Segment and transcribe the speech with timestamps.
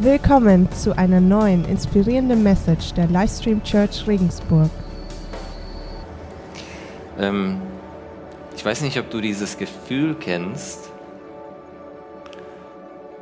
[0.00, 4.70] Willkommen zu einer neuen inspirierenden Message der Livestream Church Regensburg.
[7.18, 7.60] Ähm,
[8.54, 10.92] ich weiß nicht, ob du dieses Gefühl kennst,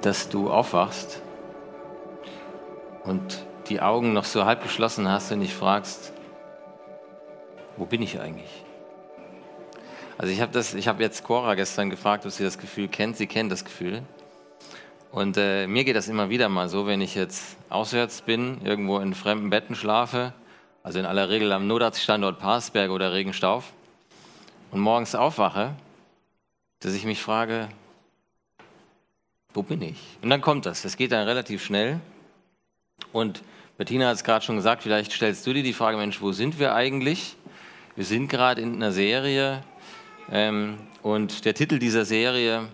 [0.02, 1.23] dass du aufwachst
[3.04, 6.12] und die Augen noch so halb geschlossen hast und dich fragst,
[7.79, 8.64] wo bin ich eigentlich?
[10.18, 13.16] Also ich habe hab jetzt Cora gestern gefragt, ob sie das Gefühl kennt.
[13.16, 14.02] Sie kennt das Gefühl.
[15.17, 18.98] Und äh, mir geht das immer wieder mal so, wenn ich jetzt auswärts bin, irgendwo
[18.98, 20.34] in fremden Betten schlafe,
[20.83, 23.73] also in aller Regel am Notarzt-Standort Parsberg oder Regenstauf,
[24.73, 25.74] und morgens aufwache,
[26.80, 27.71] dass ich mich frage,
[29.55, 29.97] wo bin ich?
[30.21, 30.83] Und dann kommt das.
[30.83, 31.98] Das geht dann relativ schnell.
[33.10, 33.43] Und
[33.79, 36.59] Bettina hat es gerade schon gesagt, vielleicht stellst du dir die Frage, Mensch, wo sind
[36.59, 37.37] wir eigentlich?
[37.95, 39.62] Wir sind gerade in einer Serie
[40.30, 42.69] ähm, und der Titel dieser Serie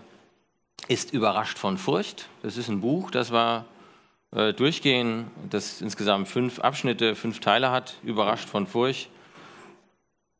[0.87, 2.27] ist Überrascht von Furcht.
[2.41, 3.65] Das ist ein Buch, das war
[4.31, 7.95] äh, durchgehen, das insgesamt fünf Abschnitte, fünf Teile hat.
[8.03, 9.09] Überrascht von Furcht.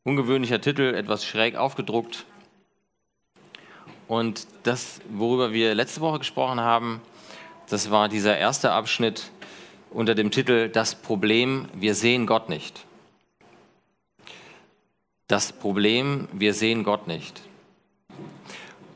[0.02, 2.26] Ungewöhnlicher Titel, etwas schräg aufgedruckt.
[4.06, 7.00] Und das, worüber wir letzte Woche gesprochen haben,
[7.68, 9.30] das war dieser erste Abschnitt
[9.90, 12.84] unter dem Titel Das Problem, wir sehen Gott nicht.
[15.26, 17.40] Das Problem, wir sehen Gott nicht.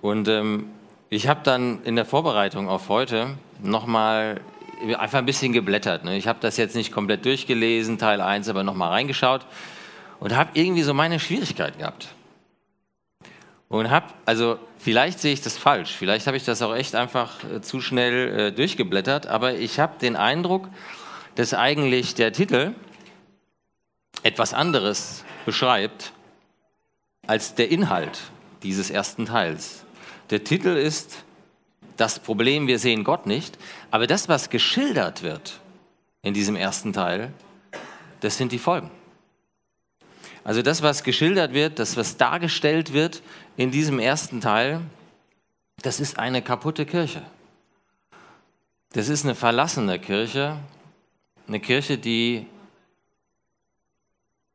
[0.02, 0.70] Und ähm,
[1.10, 4.40] ich habe dann in der Vorbereitung auf heute nochmal
[4.98, 6.04] einfach ein bisschen geblättert.
[6.04, 6.16] Ne?
[6.16, 9.46] Ich habe das jetzt nicht komplett durchgelesen, Teil 1, aber nochmal reingeschaut
[10.20, 12.08] und habe irgendwie so meine Schwierigkeit gehabt.
[13.68, 17.44] Und habe, also vielleicht sehe ich das falsch, vielleicht habe ich das auch echt einfach
[17.44, 20.68] äh, zu schnell äh, durchgeblättert, aber ich habe den Eindruck,
[21.34, 22.74] dass eigentlich der Titel
[24.22, 26.12] etwas anderes beschreibt
[27.26, 28.20] als der Inhalt
[28.62, 29.84] dieses ersten Teils.
[30.30, 31.24] Der Titel ist
[31.96, 33.58] Das Problem, wir sehen Gott nicht.
[33.90, 35.60] Aber das, was geschildert wird
[36.22, 37.32] in diesem ersten Teil,
[38.20, 38.90] das sind die Folgen.
[40.44, 43.22] Also das, was geschildert wird, das, was dargestellt wird
[43.56, 44.80] in diesem ersten Teil,
[45.82, 47.22] das ist eine kaputte Kirche.
[48.92, 50.56] Das ist eine verlassene Kirche,
[51.46, 52.46] eine Kirche, die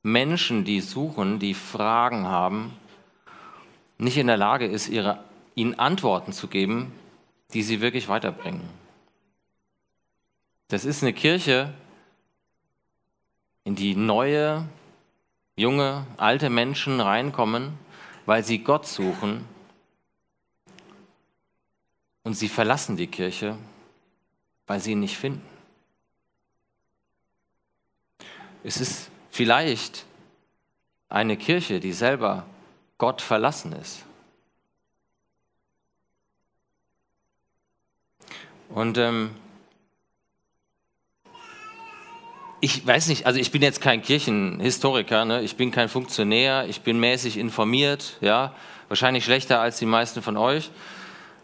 [0.02, 2.74] Menschen, die suchen, die Fragen haben,
[3.98, 5.24] nicht in der Lage ist, ihre
[5.56, 6.92] ihnen Antworten zu geben,
[7.54, 8.68] die sie wirklich weiterbringen.
[10.68, 11.74] Das ist eine Kirche,
[13.64, 14.68] in die neue,
[15.56, 17.78] junge, alte Menschen reinkommen,
[18.26, 19.46] weil sie Gott suchen
[22.24, 23.58] und sie verlassen die Kirche,
[24.68, 25.46] weil sie ihn nicht finden.
[28.64, 30.06] Es ist vielleicht
[31.10, 32.46] eine Kirche, die selber
[32.98, 34.06] Gott verlassen ist.
[38.74, 39.30] Und ähm,
[42.60, 45.42] ich weiß nicht, also ich bin jetzt kein Kirchenhistoriker, ne?
[45.42, 48.56] ich bin kein Funktionär, ich bin mäßig informiert, ja,
[48.88, 50.72] wahrscheinlich schlechter als die meisten von euch.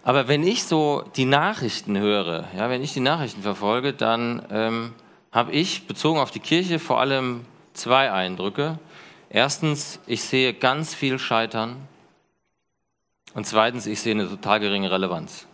[0.02, 4.94] Aber wenn ich so die Nachrichten höre, ja, wenn ich die Nachrichten verfolge, dann ähm,
[5.32, 8.80] habe ich bezogen auf die Kirche vor allem zwei Eindrücke.
[9.30, 11.76] Erstens, ich sehe ganz viel Scheitern.
[13.36, 15.49] Und zweitens, ich sehe eine total geringe Relevanz.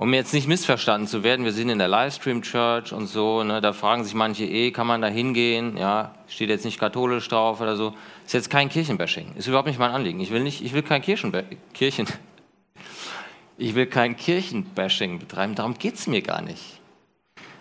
[0.00, 3.60] Um jetzt nicht missverstanden zu werden, wir sind in der Livestream Church und so, ne,
[3.60, 5.76] da fragen sich manche eh, kann man da hingehen?
[5.76, 7.92] Ja, steht jetzt nicht katholisch drauf oder so.
[8.24, 10.18] Ist jetzt kein Kirchenbashing, ist überhaupt nicht mein Anliegen.
[10.20, 11.34] Ich will nicht, ich will kein Kirchen,
[11.74, 12.06] Kirchen,
[13.58, 16.80] ich will kein Kirchenbashing betreiben, darum geht es mir gar nicht.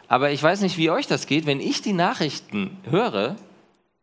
[0.08, 3.36] Aber ich weiß nicht, wie euch das geht, wenn ich die Nachrichten höre,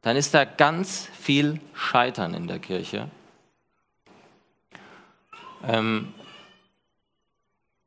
[0.03, 3.08] dann ist da ganz viel Scheitern in der Kirche.
[5.66, 6.12] Ähm,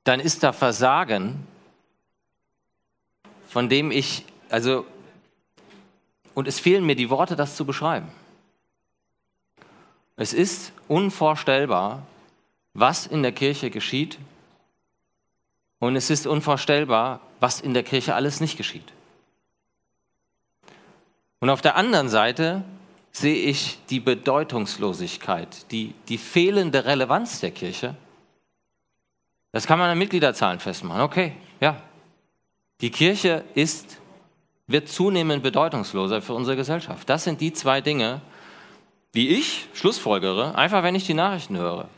[0.09, 1.46] dann ist da Versagen,
[3.47, 4.88] von dem ich, also,
[6.34, 8.08] und es fehlen mir die Worte, das zu beschreiben.
[10.16, 12.08] Es ist unvorstellbar,
[12.74, 14.18] was in der Kirche geschieht,
[15.78, 18.92] und es ist unvorstellbar, was in der Kirche alles nicht geschieht.
[21.39, 22.63] Und auf der anderen Seite
[23.12, 27.95] sehe ich die Bedeutungslosigkeit, die, die fehlende Relevanz der Kirche
[29.51, 31.01] das kann man an Mitgliederzahlen festmachen.
[31.01, 31.81] Okay, ja.
[32.81, 33.98] Die Kirche ist,
[34.68, 37.10] wird zunehmend bedeutungsloser für unsere Gesellschaft.
[37.10, 38.22] Das sind die zwei Dinge,
[39.12, 41.90] wie ich schlussfolgere, einfach wenn ich die Nachrichten höre.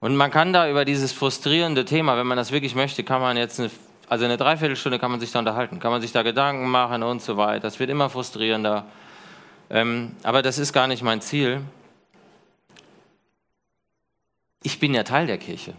[0.00, 3.36] Und man kann da über dieses frustrierende Thema, wenn man das wirklich möchte, kann man
[3.36, 3.70] jetzt eine,
[4.08, 7.20] also eine Dreiviertelstunde kann man sich da unterhalten, kann man sich da Gedanken machen und
[7.20, 7.60] so weiter.
[7.60, 8.86] Das wird immer frustrierender.
[9.70, 11.62] Ähm, aber das ist gar nicht mein Ziel
[14.62, 15.74] ich bin ja Teil der Kirche.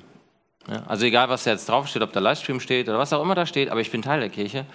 [0.68, 3.36] Ja, also egal, was da jetzt draufsteht, ob da Livestream steht oder was auch immer
[3.36, 4.66] da steht, aber ich bin Teil der Kirche.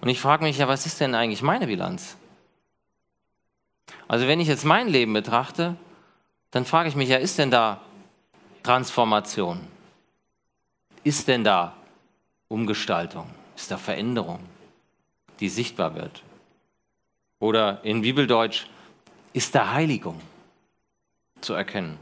[0.00, 2.16] Und ich frage mich ja, was ist denn eigentlich meine Bilanz?
[4.08, 5.76] Also wenn ich jetzt mein Leben betrachte,
[6.50, 7.80] dann frage ich mich ja, ist denn da
[8.62, 9.60] Transformation?
[11.04, 11.76] Ist denn da
[12.48, 13.30] Umgestaltung?
[13.56, 14.40] Ist da Veränderung,
[15.40, 16.22] die sichtbar wird?
[17.38, 18.66] Oder in Bibeldeutsch,
[19.32, 20.20] ist da Heiligung
[21.40, 21.98] zu erkennen?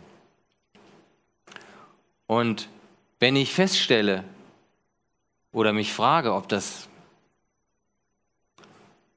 [2.26, 2.68] Und
[3.20, 4.24] wenn ich feststelle
[5.52, 6.88] oder mich frage, ob das,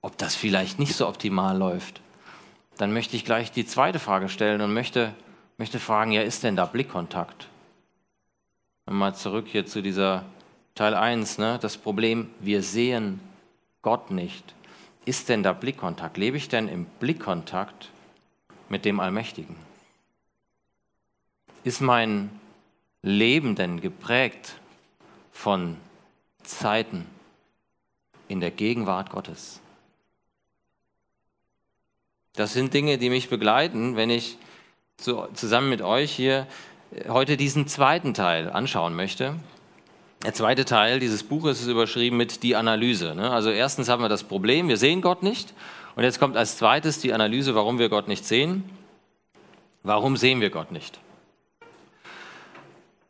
[0.02, 2.02] ob das vielleicht nicht so optimal läuft,
[2.78, 5.14] dann möchte ich gleich die zweite Frage stellen und möchte,
[5.58, 7.48] möchte fragen, ja, ist denn da Blickkontakt?
[8.86, 10.24] Mal zurück hier zu dieser
[10.76, 11.60] Teil 1, ne?
[11.62, 13.20] das Problem, wir sehen
[13.82, 14.54] Gott nicht.
[15.06, 16.18] Ist denn da Blickkontakt?
[16.18, 17.90] Lebe ich denn im Blickkontakt
[18.70, 19.56] mit dem Allmächtigen?
[21.64, 22.30] Ist mein
[23.02, 24.56] Leben denn geprägt
[25.32, 25.78] von
[26.44, 27.06] Zeiten
[28.28, 29.62] in der Gegenwart Gottes?
[32.34, 34.38] Das sind Dinge, die mich begleiten, wenn ich
[34.98, 36.48] zu, zusammen mit euch hier
[37.08, 39.36] heute diesen zweiten Teil anschauen möchte.
[40.24, 43.14] Der zweite Teil dieses Buches ist überschrieben mit die Analyse.
[43.16, 43.30] Ne?
[43.30, 45.54] Also erstens haben wir das Problem, wir sehen Gott nicht.
[45.96, 48.64] Und jetzt kommt als zweites die Analyse, warum wir Gott nicht sehen.
[49.84, 51.00] Warum sehen wir Gott nicht?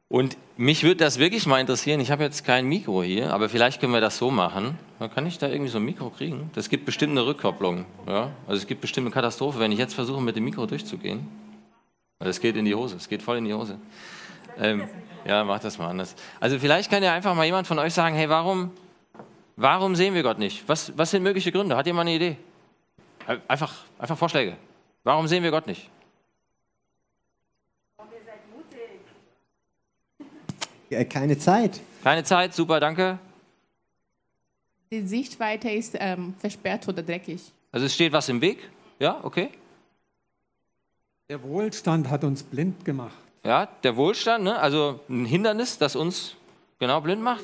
[0.10, 2.00] Und mich würde das wirklich mal interessieren.
[2.00, 4.80] Ich habe jetzt kein Mikro hier, aber vielleicht können wir das so machen.
[5.14, 6.50] Kann ich da irgendwie so ein Mikro kriegen?
[6.56, 7.86] Das gibt bestimmt eine Rückkopplung.
[8.08, 8.32] Ja?
[8.48, 11.28] Also es gibt bestimmt eine Katastrophe, wenn ich jetzt versuche, mit dem Mikro durchzugehen.
[12.20, 13.78] Es geht in die Hose, es geht voll in die Hose.
[14.60, 14.88] Ähm,
[15.26, 16.16] ja, mach das mal anders.
[16.40, 18.72] Also vielleicht kann ja einfach mal jemand von euch sagen, hey, warum,
[19.56, 20.64] warum sehen wir Gott nicht?
[20.68, 21.76] Was, was sind mögliche Gründe?
[21.76, 22.38] Hat jemand eine Idee?
[23.48, 24.56] Einfach, einfach Vorschläge.
[25.04, 25.90] Warum sehen wir Gott nicht?
[30.90, 31.82] Keine Zeit.
[32.04, 33.20] Keine Zeit, super, danke.
[34.92, 37.42] Die Sichtweite ist ähm, versperrt oder dreckig.
[37.72, 38.70] Also es steht was im Weg?
[39.00, 39.50] Ja, okay.
[41.30, 43.18] Der Wohlstand hat uns blind gemacht.
[43.44, 44.58] Ja, der Wohlstand, ne?
[44.58, 46.36] also ein Hindernis, das uns
[46.80, 47.44] genau blind macht.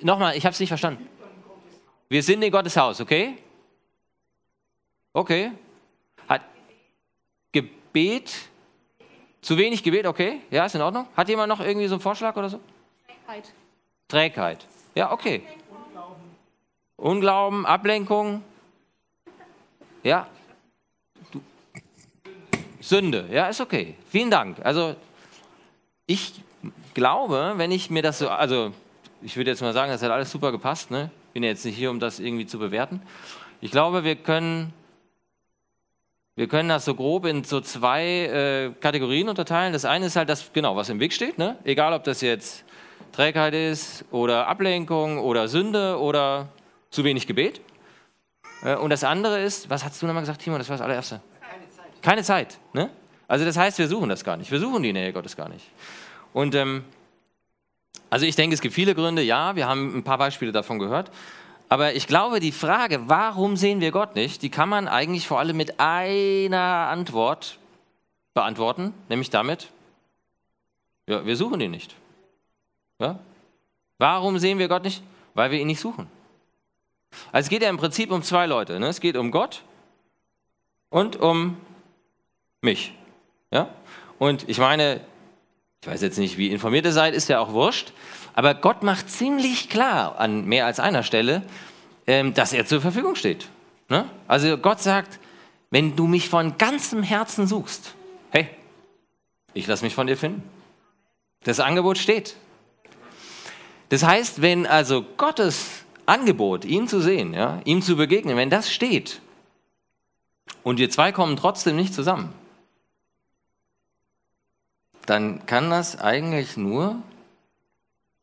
[0.00, 1.06] Nochmal, ich habe es nicht verstanden.
[2.08, 3.36] Wir sind in Gottes Haus, okay?
[5.12, 5.52] Okay.
[6.28, 6.42] Hat
[7.52, 8.32] Gebet
[9.46, 10.40] zu wenig Gebet, okay?
[10.50, 11.06] Ja, ist in Ordnung.
[11.16, 12.58] Hat jemand noch irgendwie so einen Vorschlag oder so?
[13.06, 13.52] Trägheit.
[14.08, 14.66] Trägheit.
[14.96, 15.46] Ja, okay.
[15.70, 16.16] Unglauben,
[16.96, 18.42] Unglauben Ablenkung.
[20.02, 20.26] Ja.
[21.30, 21.40] Du.
[22.80, 23.28] Sünde.
[23.30, 23.94] Ja, ist okay.
[24.10, 24.58] Vielen Dank.
[24.64, 24.96] Also,
[26.06, 26.42] ich
[26.94, 28.72] glaube, wenn ich mir das so, also,
[29.22, 31.12] ich würde jetzt mal sagen, das hat alles super gepasst, ne?
[31.34, 33.00] Bin ja jetzt nicht hier, um das irgendwie zu bewerten.
[33.60, 34.72] Ich glaube, wir können
[36.36, 39.72] wir können das so grob in so zwei äh, Kategorien unterteilen.
[39.72, 41.38] Das eine ist halt das, genau, was im Weg steht.
[41.38, 41.56] Ne?
[41.64, 42.64] Egal, ob das jetzt
[43.12, 46.48] Trägheit ist oder Ablenkung oder Sünde oder
[46.90, 47.62] zu wenig Gebet.
[48.62, 50.58] Äh, und das andere ist, was hast du nochmal gesagt, Timo?
[50.58, 51.22] Das war das allererste.
[51.40, 52.02] Keine Zeit.
[52.02, 52.58] Keine Zeit.
[52.74, 52.90] Ne?
[53.28, 54.50] Also das heißt, wir suchen das gar nicht.
[54.50, 55.64] Wir suchen die Nähe Gottes gar nicht.
[56.34, 56.84] Und ähm,
[58.10, 59.22] also ich denke, es gibt viele Gründe.
[59.22, 61.10] Ja, wir haben ein paar Beispiele davon gehört.
[61.68, 65.40] Aber ich glaube, die Frage, warum sehen wir Gott nicht, die kann man eigentlich vor
[65.40, 67.58] allem mit einer Antwort
[68.34, 69.72] beantworten, nämlich damit,
[71.06, 71.94] ja, wir suchen ihn nicht.
[73.00, 73.18] Ja?
[73.98, 75.02] Warum sehen wir Gott nicht?
[75.34, 76.08] Weil wir ihn nicht suchen.
[77.32, 78.78] Also es geht ja im Prinzip um zwei Leute.
[78.78, 78.88] Ne?
[78.88, 79.62] Es geht um Gott
[80.90, 81.56] und um
[82.60, 82.94] mich.
[83.50, 83.68] Ja?
[84.18, 85.00] Und ich meine,
[85.82, 87.92] ich weiß jetzt nicht, wie informiert ihr seid, ist ja auch wurscht.
[88.36, 91.42] Aber Gott macht ziemlich klar an mehr als einer Stelle,
[92.06, 93.48] ähm, dass er zur Verfügung steht.
[93.88, 94.08] Ne?
[94.28, 95.18] Also Gott sagt,
[95.70, 97.94] wenn du mich von ganzem Herzen suchst,
[98.30, 98.48] hey,
[99.54, 100.42] ich lasse mich von dir finden.
[101.44, 102.36] Das Angebot steht.
[103.88, 108.70] Das heißt, wenn also Gottes Angebot, ihn zu sehen, ja, ihm zu begegnen, wenn das
[108.70, 109.22] steht
[110.62, 112.34] und wir zwei kommen trotzdem nicht zusammen,
[115.06, 117.02] dann kann das eigentlich nur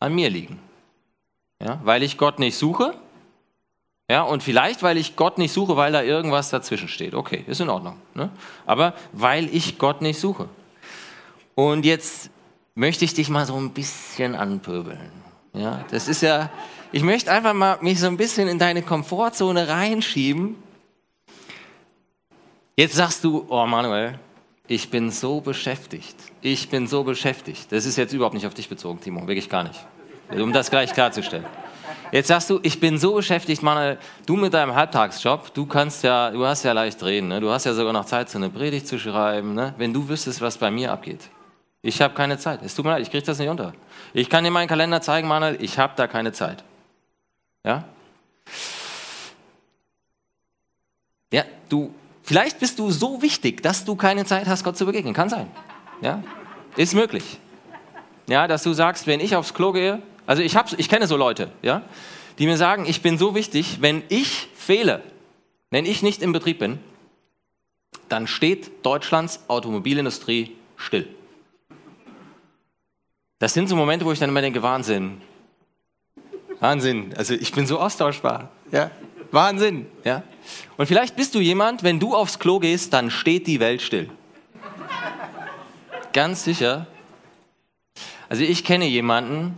[0.04, 0.60] an mir liegen.
[1.62, 2.94] Ja, weil ich Gott nicht suche.
[4.10, 7.16] Ja, und vielleicht, weil ich Gott nicht suche, weil da irgendwas dazwischen steht.
[7.16, 7.98] Okay, ist in Ordnung.
[8.14, 8.30] Ne?
[8.66, 10.50] Aber weil ich Gott nicht suche.
[11.56, 12.30] Und jetzt
[12.76, 15.12] möchte ich dich mal so ein bisschen anpöbeln.
[15.54, 16.50] Ja, das ist ja,
[16.92, 20.58] ich möchte einfach mal mich so ein bisschen in deine Komfortzone reinschieben.
[22.76, 24.20] Jetzt sagst du, oh Manuel,
[24.68, 26.16] ich bin so beschäftigt.
[26.42, 27.72] Ich bin so beschäftigt.
[27.72, 29.80] Das ist jetzt überhaupt nicht auf dich bezogen, Timo, wirklich gar nicht.
[30.30, 31.46] Um das gleich klarzustellen.
[32.12, 36.30] Jetzt sagst du, ich bin so beschäftigt, Manuel, du mit deinem Halbtagsjob, du kannst ja,
[36.30, 37.42] du hast ja leicht reden, ne?
[37.42, 39.74] du hast ja sogar noch Zeit, so eine Predigt zu schreiben, ne?
[39.78, 41.22] wenn du wüsstest, was bei mir abgeht.
[41.82, 42.62] Ich habe keine Zeit.
[42.62, 43.74] Es tut mir leid, ich kriege das nicht unter.
[44.14, 46.64] Ich kann dir meinen Kalender zeigen, Manuel, ich habe da keine Zeit.
[47.66, 47.84] Ja?
[51.32, 55.16] Ja, du, vielleicht bist du so wichtig, dass du keine Zeit hast, Gott zu begegnen.
[55.16, 55.50] Kann sein.
[56.02, 56.24] Ja?
[56.78, 57.40] Ist möglich.
[58.28, 61.18] Ja, dass du sagst, wenn ich aufs Klo gehe, also ich, hab, ich kenne so
[61.18, 61.82] Leute, ja,
[62.40, 65.02] die mir sagen, ich bin so wichtig, wenn ich fehle,
[65.70, 66.80] wenn ich nicht im Betrieb bin,
[68.10, 71.08] dann steht Deutschlands Automobilindustrie still.
[73.40, 75.22] Das sind so Momente, wo ich dann immer denke, Wahnsinn.
[76.60, 77.14] Wahnsinn.
[77.18, 78.52] Also ich bin so austauschbar.
[78.72, 78.92] Ja.
[79.32, 79.88] Wahnsinn.
[80.06, 80.24] Ja.
[80.78, 84.10] Und vielleicht bist du jemand, wenn du aufs Klo gehst, dann steht die Welt still.
[86.14, 86.88] Ganz sicher.
[88.30, 89.58] Also ich kenne jemanden,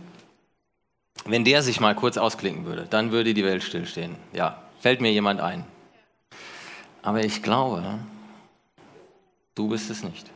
[1.28, 4.16] wenn der sich mal kurz ausklinken würde, dann würde die Welt stillstehen.
[4.32, 5.64] Ja, fällt mir jemand ein.
[7.02, 7.98] Aber ich glaube,
[9.54, 10.30] du bist es nicht.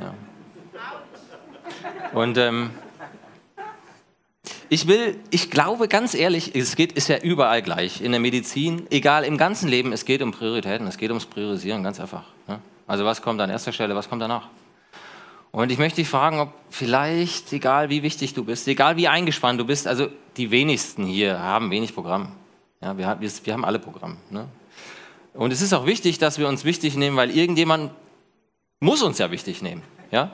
[0.00, 0.14] Ja.
[2.12, 2.70] Und ähm,
[4.68, 8.00] ich will, ich glaube ganz ehrlich, es geht, ist ja überall gleich.
[8.00, 11.82] In der Medizin, egal im ganzen Leben, es geht um Prioritäten, es geht ums Priorisieren,
[11.82, 12.24] ganz einfach.
[12.48, 12.60] Ne?
[12.86, 14.48] Also was kommt an erster Stelle, was kommt danach?
[15.54, 19.60] Und ich möchte dich fragen, ob vielleicht, egal wie wichtig du bist, egal wie eingespannt
[19.60, 22.32] du bist, also die wenigsten hier haben wenig Programm.
[22.82, 24.16] Ja, wir, wir, wir haben alle Programm.
[24.30, 24.48] Ne?
[25.32, 27.92] Und es ist auch wichtig, dass wir uns wichtig nehmen, weil irgendjemand
[28.80, 29.82] muss uns ja wichtig nehmen.
[30.10, 30.32] Ja?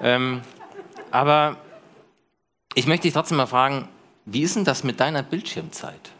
[0.00, 0.40] Ähm,
[1.12, 1.58] aber
[2.74, 3.86] ich möchte dich trotzdem mal fragen,
[4.24, 6.10] wie ist denn das mit deiner Bildschirmzeit?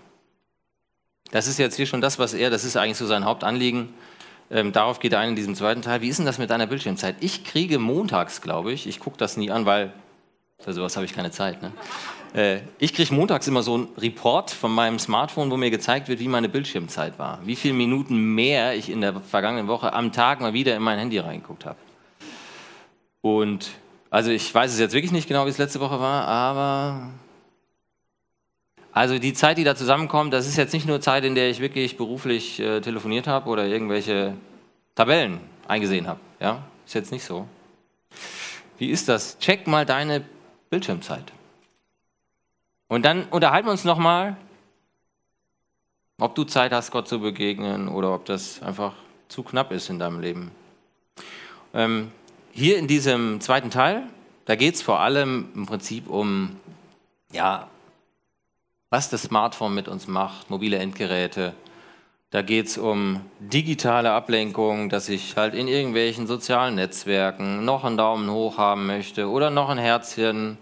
[1.32, 3.92] Das ist jetzt hier schon das, was er, das ist eigentlich so sein Hauptanliegen.
[4.52, 6.02] Ähm, darauf geht er ein in diesem zweiten Teil.
[6.02, 7.16] Wie ist denn das mit deiner Bildschirmzeit?
[7.20, 9.94] Ich kriege montags, glaube ich, ich gucke das nie an, weil
[10.58, 11.62] für sowas habe ich keine Zeit.
[11.62, 11.72] Ne?
[12.34, 16.20] Äh, ich kriege montags immer so einen Report von meinem Smartphone, wo mir gezeigt wird,
[16.20, 17.40] wie meine Bildschirmzeit war.
[17.44, 20.98] Wie viele Minuten mehr ich in der vergangenen Woche am Tag mal wieder in mein
[20.98, 21.78] Handy reingeguckt habe.
[23.22, 23.70] Und
[24.10, 27.08] also ich weiß es jetzt wirklich nicht genau, wie es letzte Woche war, aber
[28.92, 31.60] also die Zeit, die da zusammenkommt, das ist jetzt nicht nur Zeit, in der ich
[31.60, 34.34] wirklich beruflich äh, telefoniert habe oder irgendwelche
[34.94, 36.20] Tabellen eingesehen habe.
[36.40, 37.48] Ja, ist jetzt nicht so.
[38.78, 39.38] Wie ist das?
[39.38, 40.22] Check mal deine
[40.68, 41.32] Bildschirmzeit.
[42.88, 44.36] Und dann unterhalten wir uns nochmal,
[46.20, 48.94] ob du Zeit hast, Gott zu begegnen oder ob das einfach
[49.28, 50.50] zu knapp ist in deinem Leben.
[51.72, 52.12] Ähm,
[52.52, 54.02] hier in diesem zweiten Teil,
[54.44, 56.56] da geht es vor allem im Prinzip um
[57.32, 57.68] ja,
[58.92, 61.54] was das Smartphone mit uns macht, mobile Endgeräte.
[62.28, 67.96] Da geht es um digitale Ablenkung, dass ich halt in irgendwelchen sozialen Netzwerken noch einen
[67.96, 70.58] Daumen hoch haben möchte oder noch ein Herzchen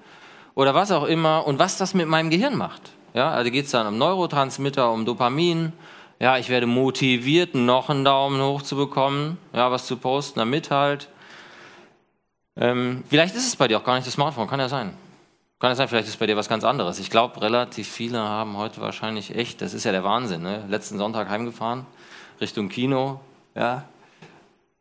[0.55, 2.93] oder was auch immer und was das mit meinem Gehirn macht.
[3.15, 5.73] Ja, also geht es dann um Neurotransmitter, um Dopamin.
[6.21, 10.71] Ja, ich werde motiviert, noch einen Daumen hoch zu bekommen, ja, was zu posten, damit
[10.71, 11.09] halt.
[12.57, 14.95] Ähm, vielleicht ist es bei dir auch gar nicht das Smartphone, kann ja sein.
[15.61, 16.99] Kann es sein, vielleicht ist bei dir was ganz anderes.
[16.99, 20.65] Ich glaube, relativ viele haben heute wahrscheinlich echt, das ist ja der Wahnsinn, ne?
[20.69, 21.85] letzten Sonntag heimgefahren,
[22.41, 23.21] Richtung Kino,
[23.55, 23.85] ja,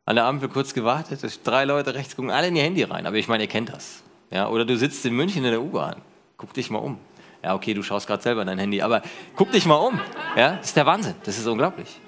[0.05, 3.17] an der Ampel kurz gewartet, drei Leute rechts gucken alle in ihr Handy rein, aber
[3.17, 4.03] ich meine, ihr kennt das.
[4.31, 4.47] Ja?
[4.47, 5.97] Oder du sitzt in München in der U-Bahn,
[6.37, 6.97] guck dich mal um.
[7.43, 9.01] Ja, okay, du schaust gerade selber in dein Handy, aber
[9.35, 9.99] guck dich mal um.
[10.37, 10.55] Ja?
[10.55, 11.99] Das ist der Wahnsinn, das ist unglaublich.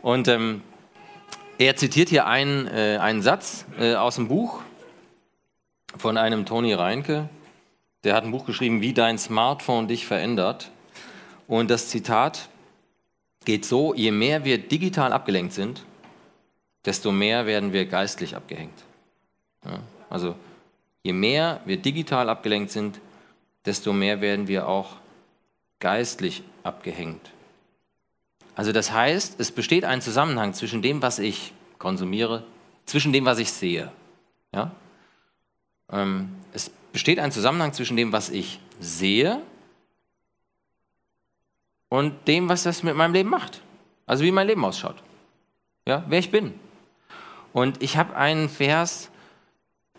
[0.00, 0.62] Und ähm,
[1.58, 4.60] er zitiert hier einen, äh, einen Satz äh, aus dem Buch
[5.98, 7.28] von einem Toni Reinke,
[8.04, 10.70] der hat ein Buch geschrieben, wie dein Smartphone dich verändert.
[11.48, 12.48] Und das Zitat
[13.44, 15.84] geht so, je mehr wir digital abgelenkt sind,
[16.84, 18.84] desto mehr werden wir geistlich abgehängt.
[19.64, 19.80] Ja,
[20.10, 20.34] also
[21.02, 23.00] je mehr wir digital abgelenkt sind,
[23.64, 24.96] desto mehr werden wir auch
[25.80, 27.30] geistlich abgehängt.
[28.54, 32.44] Also das heißt, es besteht ein Zusammenhang zwischen dem, was ich konsumiere,
[32.86, 33.90] zwischen dem, was ich sehe.
[34.52, 34.70] Ja?
[35.90, 36.30] Ähm,
[36.94, 39.42] besteht ein Zusammenhang zwischen dem, was ich sehe
[41.88, 43.62] und dem, was das mit meinem Leben macht.
[44.06, 45.02] Also wie mein Leben ausschaut.
[45.88, 46.54] Ja, wer ich bin.
[47.52, 49.10] Und ich habe einen Vers,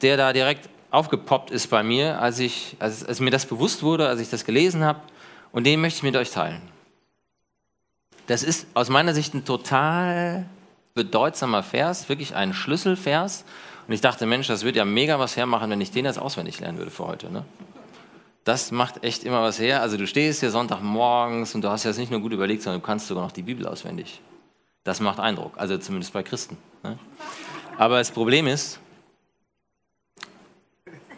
[0.02, 4.08] der da direkt aufgepoppt ist bei mir, als, ich, als, als mir das bewusst wurde,
[4.08, 5.02] als ich das gelesen habe.
[5.52, 6.62] Und den möchte ich mit euch teilen.
[8.28, 10.46] Das ist aus meiner Sicht ein total
[10.94, 13.44] bedeutsamer Vers, wirklich ein Schlüsselvers.
[13.88, 16.60] Und ich dachte, Mensch, das würde ja mega was hermachen, wenn ich den jetzt auswendig
[16.60, 17.32] lernen würde für heute.
[17.32, 17.46] Ne?
[18.44, 19.82] Das macht echt immer was her.
[19.82, 22.86] Also du stehst hier Sonntagmorgens und du hast jetzt nicht nur gut überlegt, sondern du
[22.86, 24.22] kannst sogar noch die Bibel auswendig.
[24.84, 26.58] Das macht Eindruck, also zumindest bei Christen.
[26.84, 26.98] Ne?
[27.78, 28.80] Aber das Problem ist,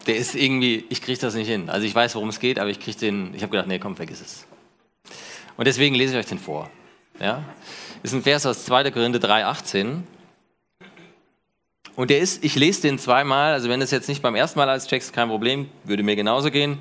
[0.08, 1.70] der ist irgendwie, ich kriege das nicht hin.
[1.70, 3.96] Also ich weiß, worum es geht, aber ich kriege den, ich habe gedacht, nee, komm,
[3.96, 4.48] vergiss es.
[5.58, 6.70] Und deswegen lese ich euch den vor.
[7.20, 7.44] Ja?
[8.04, 8.92] Ist ein Vers aus 2.
[8.92, 10.04] Korinther 3,18.
[11.98, 14.60] Und der ist, ich lese den zweimal, also wenn du es jetzt nicht beim ersten
[14.60, 16.78] Mal als checkst, kein Problem, würde mir genauso gehen.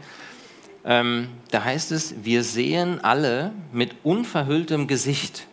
[0.84, 5.46] Ähm, da heißt es, wir sehen alle mit unverhülltem Gesicht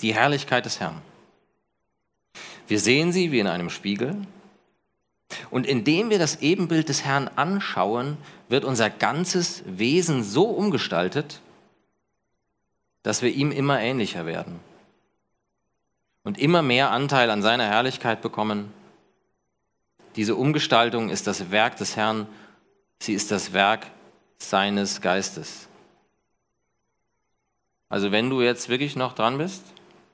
[0.00, 1.00] die Herrlichkeit des Herrn.
[2.66, 4.16] Wir sehen sie wie in einem Spiegel.
[5.50, 8.16] Und indem wir das Ebenbild des Herrn anschauen,
[8.48, 11.40] wird unser ganzes Wesen so umgestaltet,
[13.04, 14.58] dass wir ihm immer ähnlicher werden
[16.24, 18.72] und immer mehr Anteil an seiner Herrlichkeit bekommen.
[20.16, 22.26] Diese Umgestaltung ist das Werk des Herrn,
[22.98, 23.86] sie ist das Werk
[24.38, 25.68] seines Geistes.
[27.88, 29.62] Also wenn du jetzt wirklich noch dran bist,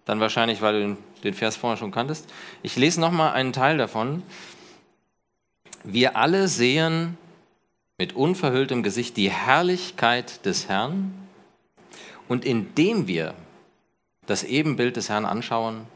[0.05, 2.29] dann wahrscheinlich, weil du den Vers vorher schon kanntest.
[2.63, 4.23] Ich lese nochmal einen Teil davon.
[5.85, 7.17] Wir alle sehen
[7.99, 11.15] mit unverhülltem Gesicht die Herrlichkeit des Herrn
[12.29, 13.35] und indem wir
[14.27, 15.87] das Ebenbild des Herrn anschauen,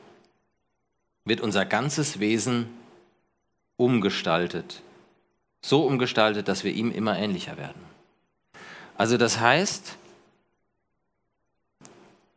[1.24, 2.68] wird unser ganzes Wesen
[3.76, 4.82] umgestaltet.
[5.60, 7.80] So umgestaltet, dass wir ihm immer ähnlicher werden.
[8.96, 9.96] Also das heißt,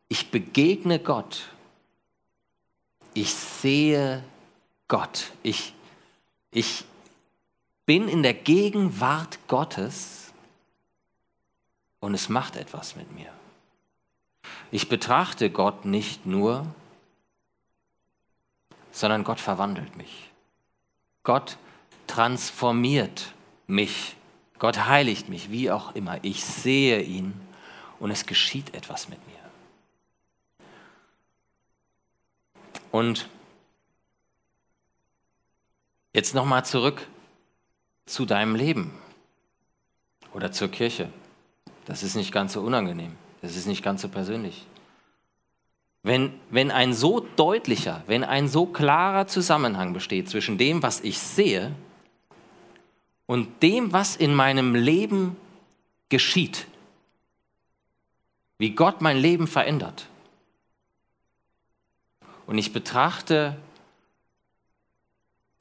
[0.09, 1.49] ich begegne Gott.
[3.13, 4.23] Ich sehe
[4.87, 5.31] Gott.
[5.43, 5.73] Ich,
[6.51, 6.83] ich
[7.85, 10.33] bin in der Gegenwart Gottes
[11.99, 13.31] und es macht etwas mit mir.
[14.71, 16.65] Ich betrachte Gott nicht nur,
[18.91, 20.28] sondern Gott verwandelt mich.
[21.23, 21.57] Gott
[22.07, 23.33] transformiert
[23.67, 24.15] mich.
[24.57, 26.23] Gott heiligt mich, wie auch immer.
[26.23, 27.39] Ich sehe ihn
[27.99, 29.35] und es geschieht etwas mit mir.
[32.91, 33.29] Und
[36.13, 37.07] jetzt nochmal zurück
[38.05, 38.91] zu deinem Leben
[40.33, 41.09] oder zur Kirche.
[41.85, 43.15] Das ist nicht ganz so unangenehm.
[43.41, 44.65] Das ist nicht ganz so persönlich.
[46.01, 51.19] Wenn, wenn ein so deutlicher, wenn ein so klarer Zusammenhang besteht zwischen dem, was ich
[51.19, 51.75] sehe
[53.25, 55.35] und dem, was in meinem Leben
[56.07, 56.67] geschieht,
[58.57, 60.07] wie Gott mein Leben verändert,
[62.49, 63.55] und ich betrachte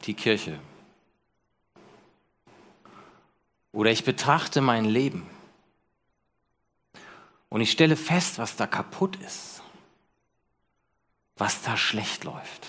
[0.07, 0.59] die Kirche.
[3.73, 5.27] Oder ich betrachte mein Leben.
[7.51, 9.58] Und ich stelle fest, was da kaputt ist,
[11.39, 12.67] was da schlecht läuft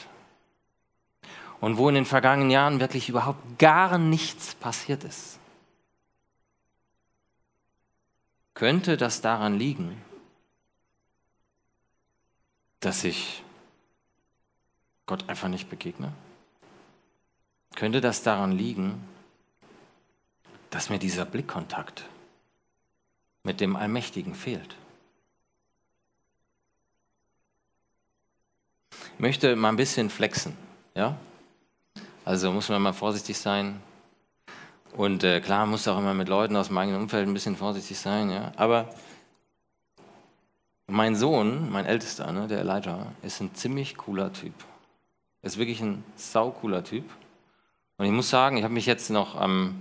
[1.59, 5.39] und wo in den vergangenen Jahren wirklich überhaupt gar nichts passiert ist.
[8.53, 10.01] Könnte das daran liegen,
[12.79, 13.43] dass ich
[15.05, 16.13] Gott einfach nicht begegne?
[17.75, 19.07] Könnte das daran liegen,
[20.69, 22.05] dass mir dieser Blickkontakt
[23.43, 24.75] mit dem Allmächtigen fehlt?
[29.19, 30.57] Möchte mal ein bisschen flexen,
[30.95, 31.17] ja?
[32.25, 33.81] Also muss man mal vorsichtig sein.
[34.95, 37.97] Und äh, klar, muss auch immer mit Leuten aus meinem eigenen Umfeld ein bisschen vorsichtig
[37.97, 38.51] sein, ja?
[38.55, 38.89] Aber
[40.87, 44.53] mein Sohn, mein Ältester, ne, der Elijah, ist ein ziemlich cooler Typ.
[45.41, 47.05] Er ist wirklich ein saucooler Typ.
[47.97, 49.75] Und ich muss sagen, ich habe mich jetzt noch am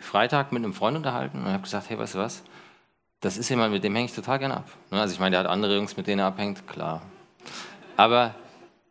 [0.00, 2.42] Freitag mit einem Freund unterhalten und habe gesagt, hey, weißt du was?
[3.20, 4.70] Das ist jemand, mit dem hänge ich total gerne ab.
[4.90, 7.02] Ne, also ich meine, der hat andere Jungs, mit denen er abhängt, klar.
[7.96, 8.34] Aber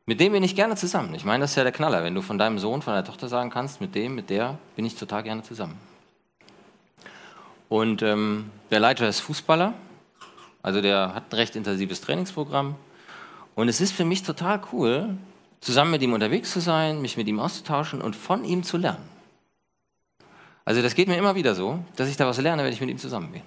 [0.05, 1.13] mit dem bin ich gerne zusammen.
[1.15, 3.27] Ich meine, das ist ja der Knaller, wenn du von deinem Sohn, von deiner Tochter
[3.29, 5.77] sagen kannst, mit dem, mit der bin ich total gerne zusammen.
[7.69, 9.73] Und ähm, der Leiter ist Fußballer,
[10.61, 12.75] also der hat ein recht intensives Trainingsprogramm.
[13.55, 15.17] Und es ist für mich total cool,
[15.61, 19.07] zusammen mit ihm unterwegs zu sein, mich mit ihm auszutauschen und von ihm zu lernen.
[20.65, 22.89] Also das geht mir immer wieder so, dass ich da was lerne, wenn ich mit
[22.89, 23.41] ihm zusammen bin.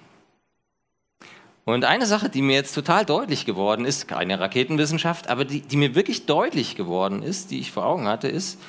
[1.63, 5.77] Und eine Sache, die mir jetzt total deutlich geworden ist, keine Raketenwissenschaft, aber die, die
[5.77, 8.59] mir wirklich deutlich geworden ist, die ich vor Augen hatte, ist,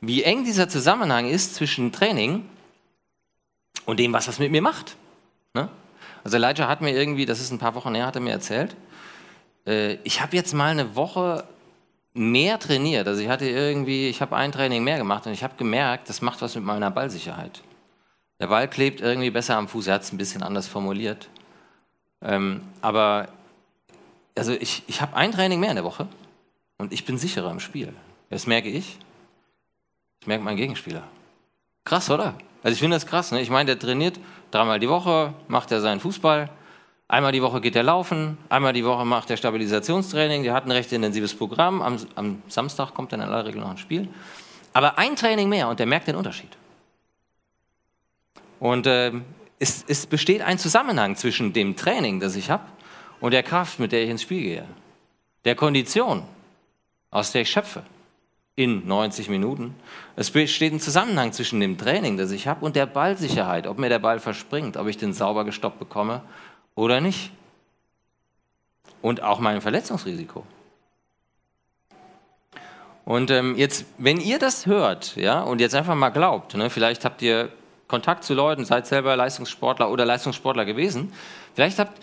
[0.00, 2.46] wie eng dieser Zusammenhang ist zwischen Training
[3.84, 4.96] und dem, was das mit mir macht.
[5.52, 5.68] Ne?
[6.24, 8.74] Also Elijah hat mir irgendwie, das ist ein paar Wochen her, hat er mir erzählt,
[9.66, 11.44] äh, ich habe jetzt mal eine Woche
[12.14, 13.06] mehr trainiert.
[13.06, 16.22] Also ich hatte irgendwie, ich habe ein Training mehr gemacht und ich habe gemerkt, das
[16.22, 17.62] macht was mit meiner Ballsicherheit.
[18.40, 21.28] Der Ball klebt irgendwie besser am Fuß, er hat es ein bisschen anders formuliert.
[22.22, 23.28] Ähm, aber
[24.36, 26.06] also ich, ich habe ein Training mehr in der Woche
[26.78, 27.92] und ich bin sicherer im Spiel.
[28.30, 28.98] Das merke ich.
[30.20, 31.02] Das merkt mein Gegenspieler.
[31.84, 32.34] Krass, oder?
[32.62, 33.32] Also ich finde das krass.
[33.32, 33.40] Ne?
[33.40, 36.50] Ich meine, der trainiert dreimal die Woche, macht er seinen Fußball
[37.10, 40.70] Einmal die Woche geht er laufen, einmal die Woche macht er Stabilisationstraining, der hat ein
[40.70, 41.82] recht intensives Programm.
[41.82, 44.08] Am, am Samstag kommt dann in aller Regel noch ein Spiel.
[44.72, 46.56] Aber ein Training mehr und der merkt den Unterschied.
[48.60, 49.10] Und äh,
[49.60, 52.64] es, es besteht ein Zusammenhang zwischen dem Training, das ich habe,
[53.20, 54.64] und der Kraft, mit der ich ins Spiel gehe.
[55.44, 56.24] Der Kondition,
[57.10, 57.84] aus der ich schöpfe.
[58.56, 59.74] in 90 Minuten.
[60.16, 63.88] Es besteht ein Zusammenhang zwischen dem Training, das ich habe, und der Ballsicherheit, ob mir
[63.88, 66.22] der Ball verspringt, ob ich den sauber gestoppt bekomme
[66.74, 67.30] oder nicht.
[69.00, 70.44] Und auch meinem Verletzungsrisiko.
[73.06, 77.04] Und ähm, jetzt, wenn ihr das hört, ja, und jetzt einfach mal glaubt, ne, vielleicht
[77.04, 77.50] habt ihr
[77.90, 81.12] Kontakt zu Leuten, seid selber Leistungssportler oder Leistungssportler gewesen,
[81.54, 82.00] vielleicht habt,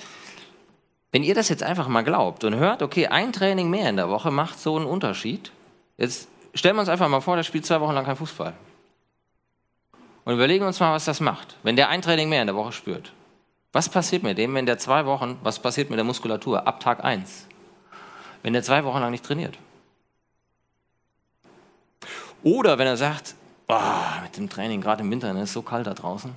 [1.14, 4.10] wenn ihr das jetzt einfach mal glaubt und hört, okay, ein Training mehr in der
[4.10, 5.52] Woche macht so einen Unterschied,
[5.98, 8.54] jetzt stellen wir uns einfach mal vor, der spielt zwei Wochen lang kein Fußball.
[10.26, 12.74] Und überlegen uns mal, was das macht, wenn der ein Training mehr in der Woche
[12.74, 13.14] spürt.
[13.72, 17.02] Was passiert mit dem, wenn der zwei Wochen, was passiert mit der Muskulatur ab Tag
[17.02, 17.48] 1?
[18.44, 19.58] Wenn der zwei Wochen lang nicht trainiert?
[22.44, 23.36] Oder wenn er sagt,
[23.68, 26.32] oh, mit dem Training, gerade im Winter, ne, ist so kalt da draußen.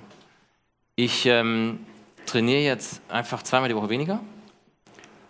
[0.95, 1.85] Ich ähm,
[2.25, 4.19] trainiere jetzt einfach zweimal die Woche weniger,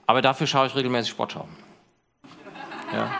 [0.07, 1.47] aber dafür schaue ich regelmäßig Sportschau.
[2.93, 3.11] Ja.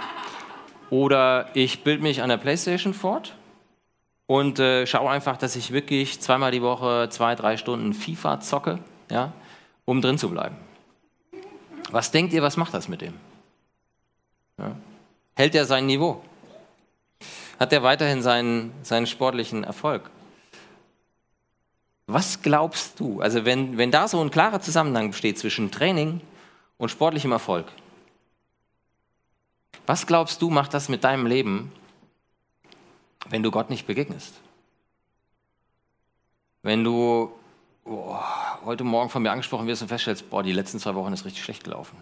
[0.90, 3.34] Oder ich bilde mich an der Playstation fort
[4.28, 8.80] und äh, schaue einfach, dass ich wirklich zweimal die Woche zwei, drei Stunden FIFA zocke,
[9.10, 9.32] ja,
[9.86, 10.58] um drin zu bleiben.
[11.92, 13.14] Was denkt ihr, was macht das mit dem?
[14.58, 14.76] Ja.
[15.36, 16.22] Hält er sein Niveau?
[17.62, 20.10] Hat er weiterhin seinen, seinen sportlichen Erfolg?
[22.08, 26.22] Was glaubst du, also wenn, wenn da so ein klarer Zusammenhang besteht zwischen Training
[26.80, 27.68] und sportlichem Erfolg,
[29.86, 31.72] was glaubst du, macht das mit deinem Leben,
[33.30, 34.34] wenn du Gott nicht begegnest?
[36.64, 37.32] Wenn du
[37.86, 38.18] oh,
[38.66, 41.44] heute Morgen von mir angesprochen wirst und feststellst, boah, die letzten zwei Wochen ist richtig
[41.44, 41.96] schlecht gelaufen.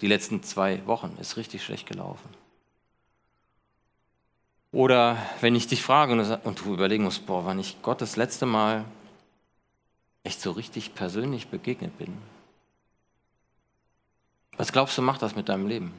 [0.00, 2.45] Die letzten zwei Wochen ist richtig schlecht gelaufen.
[4.72, 8.46] Oder wenn ich dich frage und du überlegen musst, boah, wann ich Gott das letzte
[8.46, 8.84] Mal
[10.24, 12.16] echt so richtig persönlich begegnet bin.
[14.56, 15.92] Was glaubst du, macht das mit deinem Leben?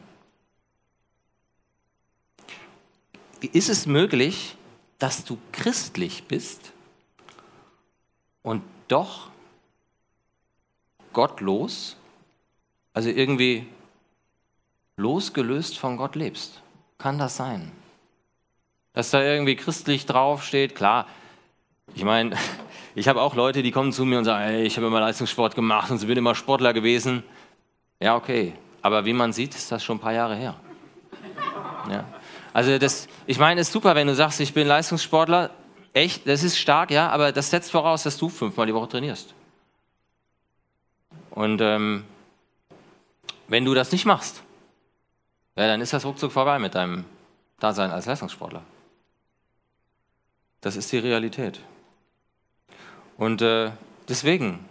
[3.54, 4.58] ist es möglich,
[4.98, 6.74] dass du christlich bist
[8.42, 9.30] und doch
[11.14, 11.96] gottlos,
[12.94, 13.68] also irgendwie
[14.98, 16.62] losgelöst von Gott lebst?
[16.98, 17.72] Kann das sein?
[18.98, 21.06] Dass da irgendwie christlich draufsteht, klar.
[21.94, 22.36] Ich meine,
[22.96, 25.54] ich habe auch Leute, die kommen zu mir und sagen, ey, ich habe immer Leistungssport
[25.54, 27.22] gemacht und bin immer Sportler gewesen.
[28.00, 28.54] Ja, okay.
[28.82, 30.56] Aber wie man sieht, ist das schon ein paar Jahre her.
[31.92, 32.06] Ja.
[32.54, 35.52] Also das, ich meine, es ist super, wenn du sagst, ich bin Leistungssportler.
[35.94, 39.36] Echt, das ist stark, ja, aber das setzt voraus, dass du fünfmal die Woche trainierst.
[41.30, 42.04] Und ähm,
[43.48, 44.42] wenn du das nicht machst,
[45.56, 47.06] ja, dann ist das ruckzuck vorbei mit deinem
[47.60, 48.64] Dasein als Leistungssportler.
[50.68, 51.62] Das ist die Realität.
[53.18, 53.72] Und äh,
[54.10, 54.66] deswegen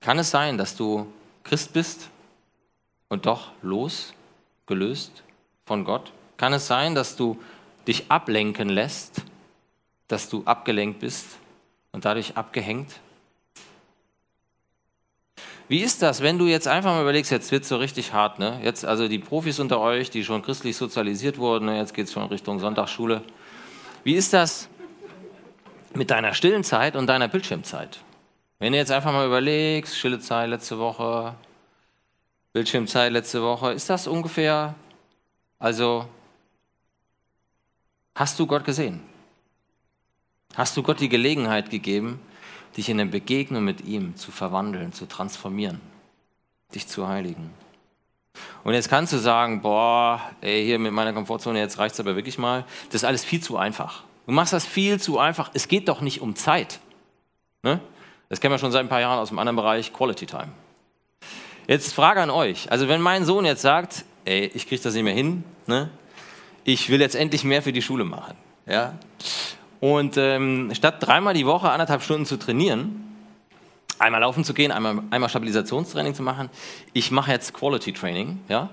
[0.00, 1.06] kann es sein, dass du
[1.44, 2.10] Christ bist
[3.08, 5.22] und doch losgelöst
[5.64, 6.10] von Gott?
[6.38, 7.40] Kann es sein, dass du
[7.86, 9.22] dich ablenken lässt,
[10.08, 11.28] dass du abgelenkt bist
[11.92, 12.98] und dadurch abgehängt?
[15.68, 18.40] Wie ist das, wenn du jetzt einfach mal überlegst, jetzt wird es so richtig hart,
[18.40, 18.60] ne?
[18.64, 21.78] Jetzt, also die Profis unter euch, die schon christlich sozialisiert wurden, ne?
[21.78, 23.22] jetzt geht es schon Richtung Sonntagsschule.
[24.04, 24.68] Wie ist das
[25.94, 28.00] mit deiner stillen Zeit und deiner Bildschirmzeit?
[28.58, 31.34] Wenn du jetzt einfach mal überlegst, stille Zeit letzte Woche,
[32.52, 34.74] Bildschirmzeit letzte Woche, ist das ungefähr
[35.60, 36.08] also,
[38.14, 39.02] hast du Gott gesehen?
[40.54, 42.18] Hast du Gott die Gelegenheit gegeben,
[42.78, 45.82] dich in eine Begegnung mit ihm zu verwandeln, zu transformieren,
[46.74, 47.50] dich zu heiligen?
[48.64, 52.16] Und jetzt kannst du sagen, boah, ey, hier mit meiner Komfortzone, jetzt reicht es aber
[52.16, 52.64] wirklich mal.
[52.90, 54.02] Das ist alles viel zu einfach.
[54.26, 55.50] Du machst das viel zu einfach.
[55.54, 56.80] Es geht doch nicht um Zeit.
[57.62, 57.80] Ne?
[58.28, 60.48] Das kennen wir schon seit ein paar Jahren aus dem anderen Bereich, Quality Time.
[61.66, 62.70] Jetzt Frage an euch.
[62.70, 65.90] Also wenn mein Sohn jetzt sagt, ey, ich kriege das nicht mehr hin, ne?
[66.64, 68.36] ich will jetzt endlich mehr für die Schule machen.
[68.66, 68.94] Ja?
[69.80, 73.09] Und ähm, statt dreimal die Woche anderthalb Stunden zu trainieren,
[74.00, 76.50] einmal laufen zu gehen, einmal, einmal Stabilisationstraining zu machen,
[76.92, 78.40] ich mache jetzt Quality Training.
[78.48, 78.70] Ja?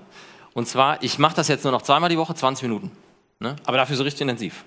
[0.54, 2.90] Und zwar, ich mache das jetzt nur noch zweimal die Woche, 20 Minuten.
[3.40, 3.56] Ne?
[3.64, 4.64] Aber dafür so richtig intensiv.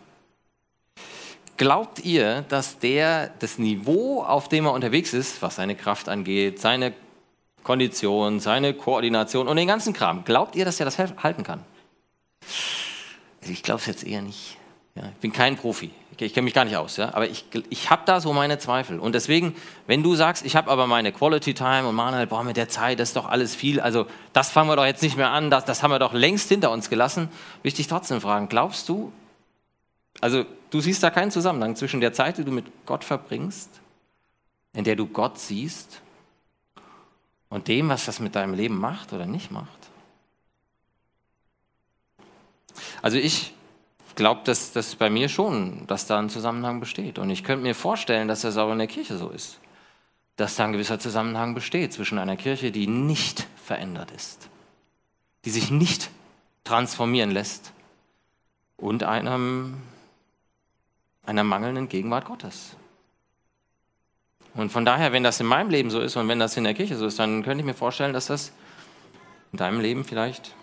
[1.57, 6.59] Glaubt ihr, dass der das Niveau, auf dem er unterwegs ist, was seine Kraft angeht,
[6.59, 6.93] seine
[7.63, 10.23] Kondition, seine Koordination und den ganzen Kram.
[10.23, 11.63] Glaubt ihr, dass er das halten kann?
[13.41, 14.57] Also ich glaube es jetzt eher nicht.
[14.95, 15.91] Ja, ich bin kein Profi.
[16.25, 16.97] Ich kenne mich gar nicht aus.
[16.97, 17.13] Ja?
[17.13, 18.99] Aber ich, ich habe da so meine Zweifel.
[18.99, 19.55] Und deswegen,
[19.87, 22.99] wenn du sagst, ich habe aber meine Quality Time und Manuel, boah, mit der Zeit,
[22.99, 23.79] das ist doch alles viel.
[23.79, 25.49] Also das fangen wir doch jetzt nicht mehr an.
[25.49, 27.29] Das, das haben wir doch längst hinter uns gelassen.
[27.63, 29.11] Will ich dich trotzdem fragen, glaubst du,
[30.19, 33.69] also du siehst da keinen Zusammenhang zwischen der Zeit, die du mit Gott verbringst,
[34.73, 36.01] in der du Gott siehst,
[37.49, 39.67] und dem, was das mit deinem Leben macht oder nicht macht.
[43.01, 43.53] Also ich
[44.15, 47.19] glaube, dass das bei mir schon, dass da ein Zusammenhang besteht.
[47.19, 49.59] Und ich könnte mir vorstellen, dass das auch in der Kirche so ist.
[50.35, 54.49] Dass da ein gewisser Zusammenhang besteht zwischen einer Kirche, die nicht verändert ist,
[55.45, 56.09] die sich nicht
[56.63, 57.73] transformieren lässt
[58.77, 59.77] und einem,
[61.25, 62.75] einer mangelnden Gegenwart Gottes.
[64.53, 66.73] Und von daher, wenn das in meinem Leben so ist und wenn das in der
[66.73, 68.51] Kirche so ist, dann könnte ich mir vorstellen, dass das
[69.51, 70.55] in deinem Leben vielleicht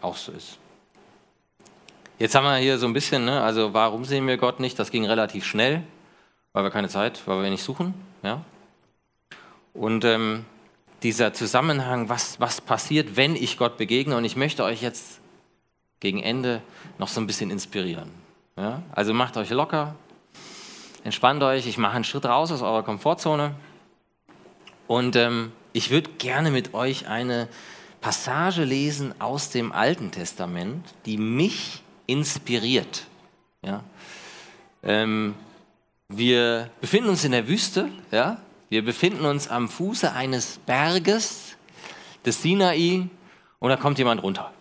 [0.00, 0.58] auch so ist.
[2.20, 4.78] Jetzt haben wir hier so ein bisschen, ne, also warum sehen wir Gott nicht?
[4.78, 5.82] Das ging relativ schnell,
[6.52, 7.94] weil wir keine Zeit, weil wir nicht suchen.
[8.22, 8.44] Ja?
[9.72, 10.44] Und ähm,
[11.02, 15.18] dieser Zusammenhang, was, was passiert, wenn ich Gott begegne, und ich möchte euch jetzt
[16.00, 16.60] gegen Ende
[16.98, 18.10] noch so ein bisschen inspirieren.
[18.54, 18.82] Ja?
[18.92, 19.94] Also macht euch locker,
[21.04, 23.54] entspannt euch, ich mache einen Schritt raus aus eurer Komfortzone
[24.88, 27.48] und ähm, ich würde gerne mit euch eine
[28.02, 33.04] Passage lesen aus dem Alten Testament, die mich inspiriert.
[33.64, 33.82] Ja?
[34.82, 35.34] Ähm,
[36.08, 38.38] wir befinden uns in der Wüste, ja?
[38.68, 41.56] wir befinden uns am Fuße eines Berges
[42.24, 43.08] des Sinai
[43.60, 44.52] und da kommt jemand runter.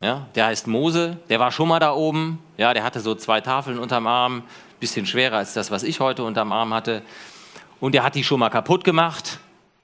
[0.00, 0.26] Ja?
[0.34, 2.72] Der heißt Mose, der war schon mal da oben, ja?
[2.72, 4.44] der hatte so zwei Tafeln unterm Arm,
[4.80, 7.02] bisschen schwerer als das, was ich heute unterm Arm hatte.
[7.80, 9.38] Und der hat die schon mal kaputt gemacht.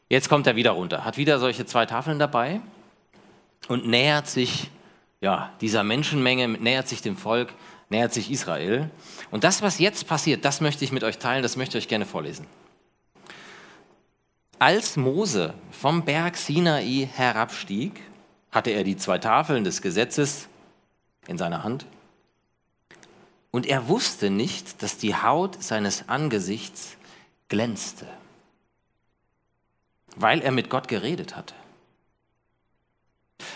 [0.09, 2.61] Jetzt kommt er wieder runter, hat wieder solche zwei Tafeln dabei
[3.68, 4.70] und nähert sich
[5.20, 7.52] ja, dieser Menschenmenge, nähert sich dem Volk,
[7.90, 8.90] nähert sich Israel.
[9.30, 11.88] Und das, was jetzt passiert, das möchte ich mit euch teilen, das möchte ich euch
[11.88, 12.46] gerne vorlesen.
[14.59, 18.00] Als Mose vom Berg Sinai herabstieg,
[18.50, 20.48] hatte er die zwei Tafeln des Gesetzes
[21.28, 21.87] in seiner Hand.
[23.50, 26.96] Und er wusste nicht, dass die Haut seines Angesichts
[27.48, 28.06] glänzte,
[30.16, 31.54] weil er mit Gott geredet hatte.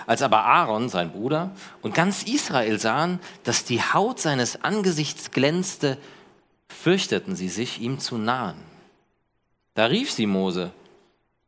[0.07, 1.51] Als aber Aaron, sein Bruder,
[1.83, 5.99] und ganz Israel sahen, dass die Haut seines Angesichts glänzte,
[6.69, 8.57] fürchteten sie sich, ihm zu nahen.
[9.75, 10.73] Da rief sie Mose,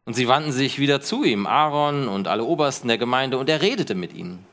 [0.04, 3.62] und sie wandten sich wieder zu ihm, Aaron und alle Obersten der Gemeinde, und er
[3.62, 4.44] redete mit ihnen.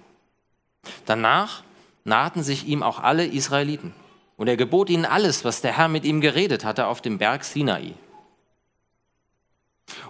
[1.05, 1.63] Danach
[2.03, 3.93] nahten sich ihm auch alle Israeliten,
[4.37, 7.43] und er gebot ihnen alles, was der Herr mit ihm geredet hatte auf dem Berg
[7.43, 7.93] Sinai.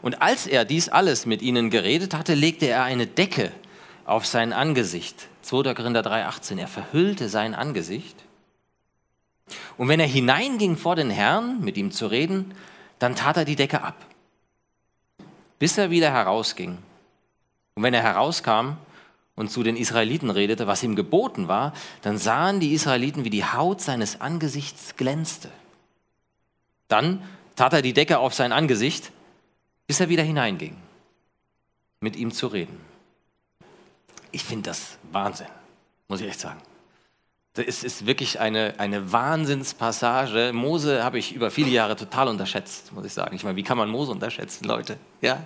[0.02, 3.52] Und als er dies alles mit ihnen geredet hatte, legte er eine Decke
[4.06, 5.28] auf sein Angesicht.
[5.44, 5.74] 2.
[5.74, 6.60] Korinther 3,18.
[6.60, 8.16] Er verhüllte sein Angesicht.
[9.78, 12.54] Und wenn er hineinging vor den Herrn, mit ihm zu reden,
[13.00, 14.06] dann tat er die Decke ab,
[15.60, 16.78] bis er wieder herausging.
[17.76, 18.78] Und wenn er herauskam
[19.36, 23.46] und zu den Israeliten redete, was ihm geboten war, dann sahen die Israeliten, wie die
[23.46, 25.50] Haut seines Angesichts glänzte.
[26.88, 27.24] Dann
[27.56, 29.12] tat er die Decke auf sein Angesicht,
[29.88, 30.78] bis er wieder hineinging,
[32.00, 32.93] mit ihm zu reden.
[34.34, 35.48] Ich finde das Wahnsinn,
[36.10, 36.60] muss ich echt sagen.
[37.54, 40.52] Das ist wirklich eine, eine Wahnsinnspassage.
[40.54, 43.36] Mose habe ich über viele Jahre total unterschätzt, muss ich sagen.
[43.36, 44.98] Ich meine, wie kann man Mose unterschätzen, Leute?
[45.22, 45.44] Ja?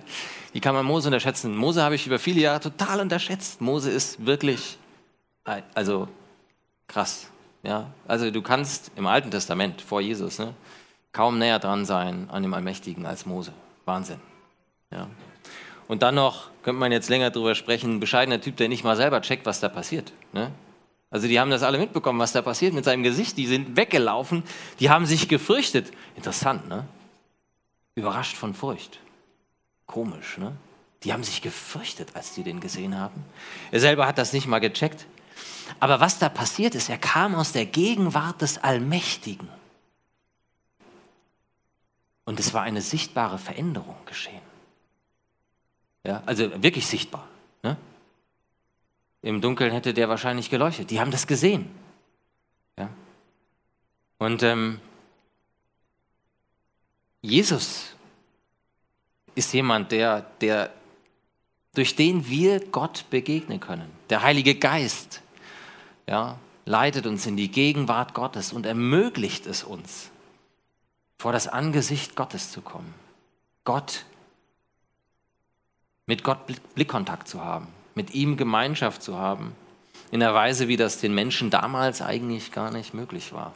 [0.54, 1.54] Wie kann man Mose unterschätzen?
[1.54, 3.60] Mose habe ich über viele Jahre total unterschätzt.
[3.60, 4.78] Mose ist wirklich,
[5.74, 6.08] also
[6.86, 7.26] krass.
[7.62, 7.92] Ja?
[8.06, 10.54] Also du kannst im Alten Testament vor Jesus ne,
[11.12, 13.52] kaum näher dran sein an dem Allmächtigen als Mose.
[13.84, 14.20] Wahnsinn.
[14.90, 15.08] Ja?
[15.88, 18.96] Und dann noch, könnte man jetzt länger drüber sprechen, ein bescheidener Typ, der nicht mal
[18.96, 20.12] selber checkt, was da passiert.
[20.32, 20.52] Ne?
[21.10, 23.38] Also die haben das alle mitbekommen, was da passiert mit seinem Gesicht.
[23.38, 24.42] Die sind weggelaufen,
[24.78, 25.90] die haben sich gefürchtet.
[26.14, 26.86] Interessant, ne?
[27.94, 29.00] Überrascht von Furcht.
[29.86, 30.54] Komisch, ne?
[31.04, 33.24] Die haben sich gefürchtet, als die den gesehen haben.
[33.70, 35.06] Er selber hat das nicht mal gecheckt.
[35.80, 39.48] Aber was da passiert ist, er kam aus der Gegenwart des Allmächtigen.
[42.24, 44.47] Und es war eine sichtbare Veränderung geschehen.
[46.08, 47.28] Ja, also wirklich sichtbar.
[47.62, 47.76] Ne?
[49.20, 50.90] Im Dunkeln hätte der wahrscheinlich geleuchtet.
[50.90, 51.68] Die haben das gesehen.
[52.78, 52.88] Ja?
[54.16, 54.80] Und ähm,
[57.20, 57.94] Jesus
[59.34, 60.72] ist jemand, der, der,
[61.74, 63.90] durch den wir Gott begegnen können.
[64.08, 65.20] Der Heilige Geist
[66.06, 70.08] ja, leitet uns in die Gegenwart Gottes und ermöglicht es uns,
[71.18, 72.94] vor das Angesicht Gottes zu kommen.
[73.64, 74.06] Gott
[76.08, 76.38] mit Gott
[76.74, 79.52] Blickkontakt zu haben, mit ihm Gemeinschaft zu haben,
[80.10, 83.52] in einer Weise, wie das den Menschen damals eigentlich gar nicht möglich war.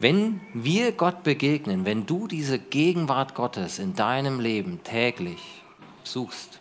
[0.00, 5.62] Wenn wir Gott begegnen, wenn du diese Gegenwart Gottes in deinem Leben täglich
[6.04, 6.58] suchst,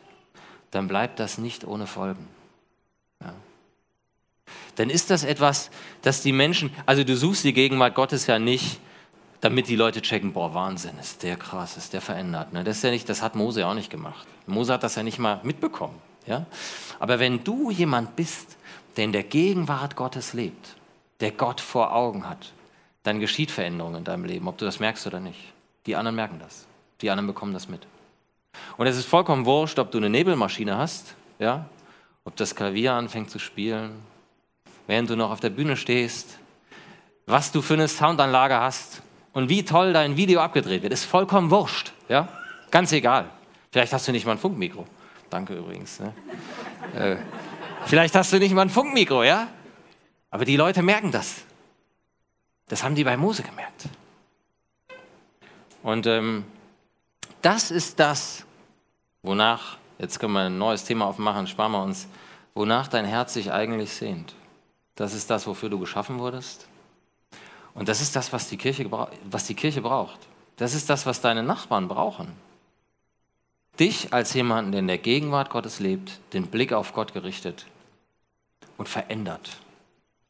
[0.72, 2.28] dann bleibt das nicht ohne Folgen.
[3.22, 3.34] Ja.
[4.76, 5.72] Dann ist das etwas,
[6.02, 8.80] das die Menschen, also du suchst die Gegenwart Gottes ja nicht,
[9.44, 12.54] damit die Leute checken, boah, Wahnsinn, ist der krass, ist der verändert.
[12.54, 12.64] Ne?
[12.64, 14.26] Das, ist ja nicht, das hat Mose auch nicht gemacht.
[14.48, 16.00] Mose hat das ja nicht mal mitbekommen.
[16.26, 16.46] Ja?
[16.98, 18.56] Aber wenn du jemand bist,
[18.96, 20.78] der in der Gegenwart Gottes lebt,
[21.20, 22.54] der Gott vor Augen hat,
[23.04, 25.52] dann geschieht Veränderung in deinem Leben, ob du das merkst oder nicht.
[25.88, 26.66] Die anderen merken das.
[27.02, 27.86] Die anderen bekommen das mit.
[28.78, 31.66] Und es ist vollkommen wurscht, ob du eine Nebelmaschine hast, ja,
[32.24, 33.92] ob das Klavier anfängt zu spielen,
[34.88, 36.40] während du noch auf der Bühne stehst,
[37.26, 39.02] was du für eine Soundanlage hast
[39.34, 42.30] und wie toll dein Video abgedreht wird, ist vollkommen wurscht, ja,
[42.72, 43.30] ganz egal.
[43.72, 44.86] Vielleicht hast du nicht mal ein Funkmikro.
[45.30, 46.00] Danke übrigens.
[46.00, 46.14] Ne?
[46.96, 47.18] äh,
[47.86, 49.48] vielleicht hast du nicht mal ein Funkmikro, ja?
[50.30, 51.42] Aber die Leute merken das.
[52.68, 53.86] Das haben die bei Mose gemerkt.
[55.82, 56.46] Und ähm,
[57.42, 58.46] das ist das,
[59.22, 62.08] wonach, jetzt können wir ein neues Thema aufmachen, sparen wir uns,
[62.54, 64.34] wonach dein Herz sich eigentlich sehnt.
[64.96, 66.68] Das ist das, wofür du geschaffen wurdest.
[67.76, 68.90] Und das ist das, was die Kirche,
[69.26, 70.20] was die Kirche braucht.
[70.58, 72.32] Das ist das, was deine Nachbarn brauchen.
[73.80, 77.66] Dich als jemanden, der in der Gegenwart Gottes lebt, den Blick auf Gott gerichtet
[78.78, 79.58] und verändert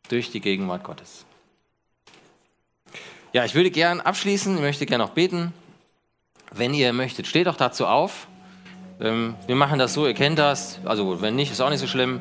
[0.08, 1.26] durch die Gegenwart Gottes.
[3.34, 5.54] Ja, ich würde gern abschließen, ich möchte gerne noch beten.
[6.52, 8.28] Wenn ihr möchtet, steht doch dazu auf.
[9.02, 10.80] Ähm, wir machen das so, ihr kennt das.
[10.86, 12.20] Also, wenn nicht, ist auch nicht so schlimm.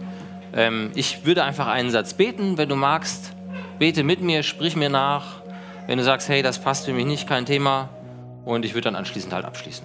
[0.55, 3.33] Ähm, ich würde einfach einen Satz beten, wenn du magst.
[3.83, 5.43] Bete mit mir, sprich mir nach.
[5.89, 7.89] Wenn du sagst, hey, das passt für mich nicht, kein Thema.
[8.45, 9.85] Und ich würde dann anschließend halt abschließen.